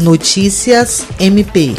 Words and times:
Notícias 0.00 1.06
MP. 1.18 1.74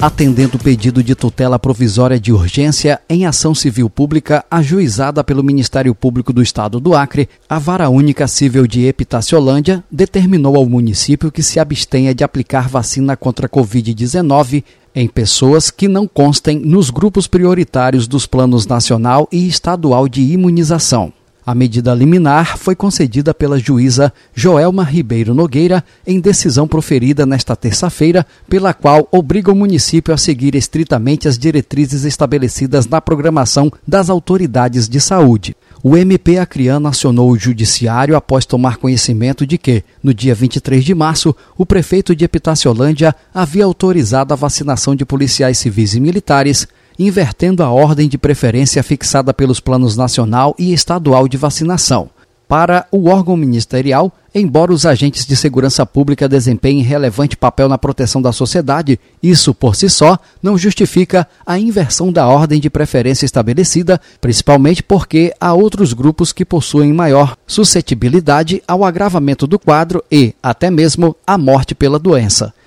Atendendo 0.00 0.56
o 0.56 0.58
pedido 0.58 1.02
de 1.02 1.14
tutela 1.14 1.58
provisória 1.58 2.18
de 2.18 2.32
urgência 2.32 2.98
em 3.10 3.26
ação 3.26 3.54
civil 3.54 3.90
pública 3.90 4.42
ajuizada 4.50 5.22
pelo 5.22 5.44
Ministério 5.44 5.94
Público 5.94 6.32
do 6.32 6.40
Estado 6.40 6.80
do 6.80 6.94
Acre, 6.94 7.28
a 7.46 7.58
Vara 7.58 7.90
Única 7.90 8.26
Civil 8.26 8.66
de 8.66 8.86
Epitaciolândia 8.86 9.84
determinou 9.90 10.56
ao 10.56 10.64
município 10.64 11.30
que 11.30 11.42
se 11.42 11.60
abstenha 11.60 12.14
de 12.14 12.24
aplicar 12.24 12.70
vacina 12.70 13.14
contra 13.18 13.46
a 13.46 13.50
Covid-19 13.50 14.64
em 14.94 15.06
pessoas 15.06 15.70
que 15.70 15.86
não 15.86 16.08
constem 16.08 16.58
nos 16.58 16.88
grupos 16.88 17.26
prioritários 17.26 18.08
dos 18.08 18.26
planos 18.26 18.66
nacional 18.66 19.28
e 19.30 19.46
estadual 19.46 20.08
de 20.08 20.22
imunização. 20.22 21.12
A 21.46 21.54
medida 21.54 21.92
liminar 21.92 22.56
foi 22.56 22.74
concedida 22.74 23.34
pela 23.34 23.58
juíza 23.58 24.10
Joelma 24.34 24.82
Ribeiro 24.82 25.34
Nogueira 25.34 25.84
em 26.06 26.18
decisão 26.18 26.66
proferida 26.66 27.26
nesta 27.26 27.54
terça-feira, 27.54 28.26
pela 28.48 28.72
qual 28.72 29.06
obriga 29.12 29.52
o 29.52 29.54
município 29.54 30.14
a 30.14 30.16
seguir 30.16 30.54
estritamente 30.54 31.28
as 31.28 31.36
diretrizes 31.36 32.04
estabelecidas 32.04 32.86
na 32.86 32.98
programação 32.98 33.70
das 33.86 34.08
autoridades 34.08 34.88
de 34.88 34.98
saúde. 34.98 35.54
O 35.82 35.98
MP 35.98 36.38
Acreano 36.38 36.88
acionou 36.88 37.30
o 37.30 37.38
judiciário 37.38 38.16
após 38.16 38.46
tomar 38.46 38.78
conhecimento 38.78 39.46
de 39.46 39.58
que, 39.58 39.84
no 40.02 40.14
dia 40.14 40.34
23 40.34 40.82
de 40.82 40.94
março, 40.94 41.36
o 41.58 41.66
prefeito 41.66 42.16
de 42.16 42.24
Epitaciolândia 42.24 43.14
havia 43.34 43.66
autorizado 43.66 44.32
a 44.32 44.36
vacinação 44.36 44.96
de 44.96 45.04
policiais 45.04 45.58
civis 45.58 45.94
e 45.94 46.00
militares 46.00 46.66
invertendo 46.98 47.62
a 47.62 47.70
ordem 47.70 48.08
de 48.08 48.18
preferência 48.18 48.82
fixada 48.82 49.32
pelos 49.32 49.60
planos 49.60 49.96
nacional 49.96 50.54
e 50.58 50.72
estadual 50.72 51.26
de 51.28 51.36
vacinação. 51.36 52.10
Para 52.46 52.86
o 52.92 53.08
órgão 53.08 53.36
ministerial, 53.36 54.12
embora 54.34 54.72
os 54.72 54.84
agentes 54.84 55.24
de 55.24 55.34
segurança 55.34 55.86
pública 55.86 56.28
desempenhem 56.28 56.82
relevante 56.82 57.38
papel 57.38 57.68
na 57.70 57.78
proteção 57.78 58.20
da 58.20 58.32
sociedade, 58.32 59.00
isso 59.22 59.54
por 59.54 59.74
si 59.74 59.88
só 59.88 60.18
não 60.42 60.58
justifica 60.58 61.26
a 61.46 61.58
inversão 61.58 62.12
da 62.12 62.26
ordem 62.28 62.60
de 62.60 62.68
preferência 62.68 63.24
estabelecida, 63.24 63.98
principalmente 64.20 64.82
porque 64.82 65.32
há 65.40 65.54
outros 65.54 65.94
grupos 65.94 66.32
que 66.32 66.44
possuem 66.44 66.92
maior 66.92 67.34
suscetibilidade 67.46 68.62
ao 68.68 68.84
agravamento 68.84 69.46
do 69.46 69.58
quadro 69.58 70.04
e, 70.12 70.34
até 70.42 70.70
mesmo, 70.70 71.16
à 71.26 71.38
morte 71.38 71.74
pela 71.74 71.98
doença. 71.98 72.52